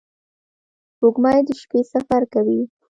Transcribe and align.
•سپوږمۍ 0.91 1.39
د 1.47 1.49
شپې 1.61 1.81
سفر 1.93 2.21
کوي. 2.33 2.61